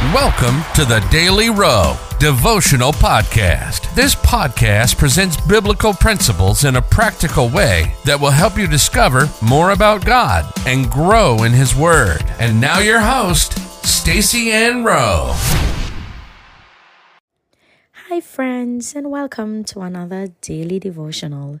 Welcome 0.00 0.62
to 0.76 0.86
the 0.86 1.06
Daily 1.10 1.50
Rowe 1.50 1.94
Devotional 2.18 2.90
Podcast. 2.90 3.94
This 3.94 4.14
podcast 4.14 4.96
presents 4.96 5.38
biblical 5.42 5.92
principles 5.92 6.64
in 6.64 6.76
a 6.76 6.82
practical 6.82 7.50
way 7.50 7.94
that 8.06 8.18
will 8.18 8.30
help 8.30 8.56
you 8.56 8.66
discover 8.66 9.28
more 9.42 9.72
about 9.72 10.06
God 10.06 10.50
and 10.66 10.90
grow 10.90 11.42
in 11.42 11.52
His 11.52 11.76
Word. 11.76 12.24
And 12.38 12.58
now, 12.58 12.78
your 12.78 13.00
host, 13.00 13.58
Stacy 13.86 14.50
Ann 14.50 14.84
Rowe. 14.84 15.34
Hi, 18.08 18.22
friends, 18.22 18.96
and 18.96 19.10
welcome 19.10 19.64
to 19.64 19.80
another 19.80 20.28
daily 20.40 20.78
devotional. 20.78 21.60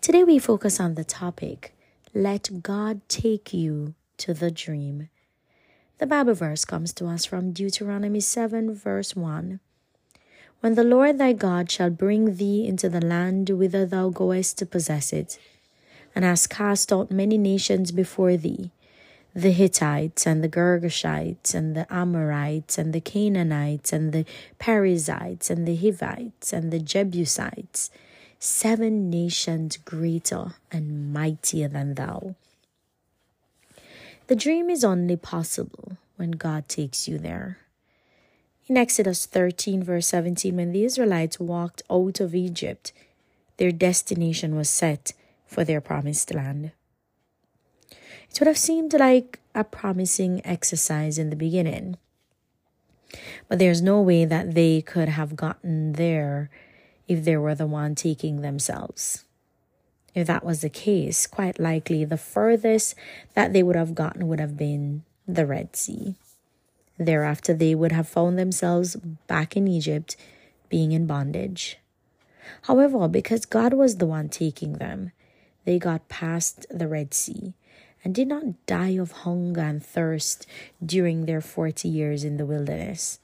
Today, 0.00 0.24
we 0.24 0.38
focus 0.38 0.80
on 0.80 0.94
the 0.94 1.04
topic 1.04 1.74
Let 2.14 2.62
God 2.62 3.02
Take 3.10 3.52
You 3.52 3.94
to 4.16 4.32
the 4.32 4.50
Dream. 4.50 5.10
The 5.98 6.06
Bible 6.06 6.34
verse 6.34 6.64
comes 6.64 6.92
to 6.92 7.06
us 7.06 7.24
from 7.24 7.50
Deuteronomy 7.50 8.20
7, 8.20 8.72
verse 8.72 9.16
1. 9.16 9.58
When 10.60 10.74
the 10.76 10.84
Lord 10.84 11.18
thy 11.18 11.32
God 11.32 11.72
shall 11.72 11.90
bring 11.90 12.36
thee 12.36 12.68
into 12.68 12.88
the 12.88 13.04
land 13.04 13.50
whither 13.50 13.84
thou 13.84 14.08
goest 14.10 14.58
to 14.58 14.66
possess 14.66 15.12
it, 15.12 15.40
and 16.14 16.24
hast 16.24 16.50
cast 16.50 16.92
out 16.92 17.10
many 17.10 17.36
nations 17.36 17.90
before 17.90 18.36
thee, 18.36 18.70
the 19.34 19.50
Hittites 19.50 20.24
and 20.24 20.42
the 20.42 20.48
Girgashites 20.48 21.52
and 21.52 21.74
the 21.74 21.92
Amorites 21.92 22.78
and 22.78 22.92
the 22.92 23.00
Canaanites 23.00 23.92
and 23.92 24.12
the 24.12 24.24
Perizzites 24.60 25.50
and 25.50 25.66
the 25.66 25.74
Hivites 25.74 26.52
and 26.52 26.72
the 26.72 26.78
Jebusites, 26.78 27.90
seven 28.38 29.10
nations 29.10 29.76
greater 29.76 30.54
and 30.70 31.12
mightier 31.12 31.66
than 31.66 31.94
thou. 31.94 32.36
The 34.28 34.36
dream 34.36 34.68
is 34.68 34.84
only 34.84 35.16
possible 35.16 35.96
when 36.16 36.32
God 36.32 36.68
takes 36.68 37.08
you 37.08 37.16
there. 37.16 37.60
In 38.66 38.76
Exodus 38.76 39.24
13, 39.24 39.82
verse 39.82 40.06
17, 40.08 40.54
when 40.54 40.72
the 40.72 40.84
Israelites 40.84 41.40
walked 41.40 41.82
out 41.90 42.20
of 42.20 42.34
Egypt, 42.34 42.92
their 43.56 43.72
destination 43.72 44.54
was 44.54 44.68
set 44.68 45.14
for 45.46 45.64
their 45.64 45.80
promised 45.80 46.34
land. 46.34 46.72
It 48.30 48.38
would 48.38 48.46
have 48.46 48.58
seemed 48.58 48.92
like 48.92 49.40
a 49.54 49.64
promising 49.64 50.42
exercise 50.44 51.16
in 51.16 51.30
the 51.30 51.36
beginning, 51.36 51.96
but 53.48 53.58
there's 53.58 53.80
no 53.80 54.02
way 54.02 54.26
that 54.26 54.54
they 54.54 54.82
could 54.82 55.08
have 55.08 55.36
gotten 55.36 55.94
there 55.94 56.50
if 57.08 57.24
they 57.24 57.38
were 57.38 57.54
the 57.54 57.66
one 57.66 57.94
taking 57.94 58.42
themselves. 58.42 59.24
If 60.18 60.26
that 60.26 60.44
was 60.44 60.62
the 60.62 60.68
case, 60.68 61.28
quite 61.28 61.60
likely 61.60 62.04
the 62.04 62.16
furthest 62.16 62.96
that 63.34 63.52
they 63.52 63.62
would 63.62 63.76
have 63.76 63.94
gotten 63.94 64.26
would 64.26 64.40
have 64.40 64.56
been 64.56 65.04
the 65.28 65.46
Red 65.46 65.76
Sea. 65.76 66.16
Thereafter, 66.98 67.54
they 67.54 67.76
would 67.76 67.92
have 67.92 68.08
found 68.08 68.36
themselves 68.36 68.96
back 69.28 69.56
in 69.56 69.68
Egypt, 69.68 70.16
being 70.68 70.90
in 70.90 71.06
bondage. 71.06 71.78
However, 72.62 73.06
because 73.06 73.46
God 73.46 73.72
was 73.74 73.98
the 73.98 74.06
one 74.06 74.28
taking 74.28 74.72
them, 74.72 75.12
they 75.64 75.78
got 75.78 76.08
past 76.08 76.66
the 76.68 76.88
Red 76.88 77.14
Sea 77.14 77.54
and 78.02 78.12
did 78.12 78.26
not 78.26 78.66
die 78.66 78.98
of 78.98 79.22
hunger 79.22 79.60
and 79.60 79.86
thirst 79.86 80.48
during 80.84 81.26
their 81.26 81.40
40 81.40 81.86
years 81.88 82.24
in 82.24 82.38
the 82.38 82.46
wilderness. 82.46 83.20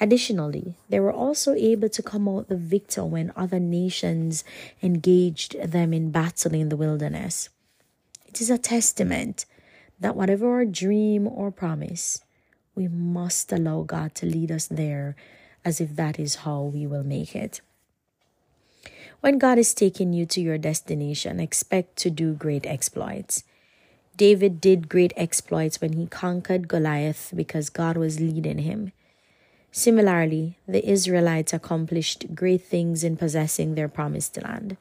Additionally, 0.00 0.76
they 0.88 1.00
were 1.00 1.12
also 1.12 1.54
able 1.54 1.88
to 1.88 2.02
come 2.02 2.28
out 2.28 2.48
the 2.48 2.56
victor 2.56 3.04
when 3.04 3.32
other 3.34 3.58
nations 3.58 4.44
engaged 4.82 5.60
them 5.60 5.92
in 5.92 6.10
battle 6.10 6.54
in 6.54 6.68
the 6.68 6.76
wilderness. 6.76 7.48
It 8.26 8.40
is 8.40 8.50
a 8.50 8.58
testament 8.58 9.44
that 9.98 10.14
whatever 10.14 10.52
our 10.54 10.64
dream 10.64 11.26
or 11.26 11.50
promise, 11.50 12.20
we 12.74 12.86
must 12.86 13.52
allow 13.52 13.82
God 13.82 14.14
to 14.16 14.26
lead 14.26 14.52
us 14.52 14.68
there 14.68 15.16
as 15.64 15.80
if 15.80 15.96
that 15.96 16.18
is 16.18 16.46
how 16.46 16.62
we 16.62 16.86
will 16.86 17.02
make 17.02 17.34
it. 17.34 17.60
When 19.20 19.38
God 19.38 19.58
is 19.58 19.74
taking 19.74 20.12
you 20.12 20.26
to 20.26 20.40
your 20.40 20.58
destination, 20.58 21.40
expect 21.40 21.96
to 21.96 22.10
do 22.10 22.34
great 22.34 22.64
exploits. 22.64 23.42
David 24.16 24.60
did 24.60 24.88
great 24.88 25.12
exploits 25.16 25.80
when 25.80 25.94
he 25.94 26.06
conquered 26.06 26.68
Goliath 26.68 27.32
because 27.34 27.68
God 27.68 27.96
was 27.96 28.20
leading 28.20 28.58
him. 28.58 28.92
Similarly, 29.70 30.58
the 30.66 30.88
Israelites 30.88 31.52
accomplished 31.52 32.34
great 32.34 32.64
things 32.64 33.04
in 33.04 33.16
possessing 33.16 33.74
their 33.74 33.88
promised 33.88 34.40
land. 34.42 34.76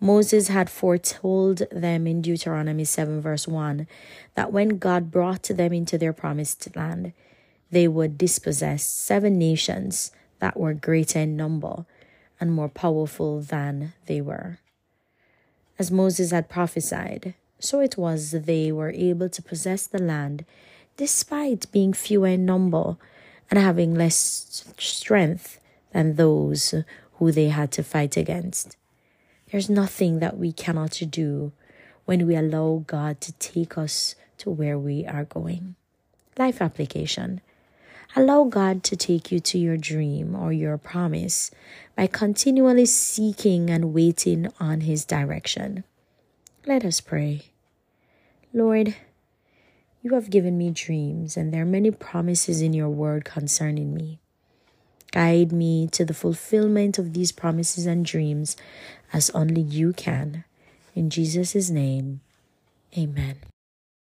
Moses 0.00 0.48
had 0.48 0.68
foretold 0.68 1.62
them 1.70 2.06
in 2.06 2.20
Deuteronomy 2.20 2.84
7, 2.84 3.20
verse 3.20 3.48
1, 3.48 3.86
that 4.34 4.52
when 4.52 4.78
God 4.78 5.10
brought 5.10 5.44
them 5.44 5.72
into 5.72 5.96
their 5.98 6.12
promised 6.12 6.74
land, 6.76 7.12
they 7.70 7.88
would 7.88 8.18
dispossess 8.18 8.84
seven 8.84 9.38
nations 9.38 10.12
that 10.38 10.58
were 10.58 10.74
greater 10.74 11.20
in 11.20 11.36
number 11.36 11.86
and 12.40 12.52
more 12.52 12.68
powerful 12.68 13.40
than 13.40 13.94
they 14.06 14.20
were. 14.20 14.58
As 15.78 15.90
Moses 15.90 16.30
had 16.30 16.48
prophesied, 16.48 17.34
so 17.58 17.80
it 17.80 17.96
was 17.96 18.30
they 18.32 18.70
were 18.70 18.90
able 18.90 19.28
to 19.28 19.42
possess 19.42 19.86
the 19.86 20.02
land 20.02 20.44
despite 20.96 21.70
being 21.72 21.92
fewer 21.92 22.28
in 22.28 22.44
number 22.44 22.96
and 23.50 23.58
having 23.58 23.94
less 23.94 24.64
strength 24.78 25.60
than 25.92 26.16
those 26.16 26.74
who 27.14 27.32
they 27.32 27.48
had 27.48 27.70
to 27.72 27.82
fight 27.82 28.16
against. 28.16 28.76
There's 29.50 29.70
nothing 29.70 30.18
that 30.18 30.36
we 30.36 30.52
cannot 30.52 31.00
do 31.10 31.52
when 32.04 32.26
we 32.26 32.34
allow 32.34 32.84
God 32.86 33.20
to 33.22 33.32
take 33.34 33.78
us 33.78 34.14
to 34.38 34.50
where 34.50 34.78
we 34.78 35.06
are 35.06 35.24
going. 35.24 35.76
Life 36.36 36.60
application. 36.60 37.40
Allow 38.16 38.44
God 38.44 38.82
to 38.84 38.96
take 38.96 39.32
you 39.32 39.40
to 39.40 39.58
your 39.58 39.76
dream 39.76 40.34
or 40.34 40.52
your 40.52 40.78
promise 40.78 41.50
by 41.96 42.06
continually 42.06 42.86
seeking 42.86 43.70
and 43.70 43.94
waiting 43.94 44.48
on 44.60 44.82
His 44.82 45.04
direction. 45.04 45.84
Let 46.66 46.84
us 46.84 47.00
pray. 47.00 47.46
Lord, 48.52 48.94
you 50.04 50.12
have 50.14 50.28
given 50.28 50.58
me 50.58 50.70
dreams, 50.70 51.34
and 51.34 51.52
there 51.52 51.62
are 51.62 51.66
many 51.66 51.90
promises 51.90 52.60
in 52.60 52.74
your 52.74 52.90
word 52.90 53.24
concerning 53.24 53.94
me. 53.94 54.18
Guide 55.12 55.50
me 55.50 55.88
to 55.92 56.04
the 56.04 56.12
fulfillment 56.12 56.98
of 56.98 57.14
these 57.14 57.32
promises 57.32 57.86
and 57.86 58.04
dreams 58.04 58.54
as 59.14 59.30
only 59.30 59.62
you 59.62 59.94
can. 59.94 60.44
In 60.94 61.08
Jesus' 61.08 61.70
name, 61.70 62.20
amen. 62.98 63.36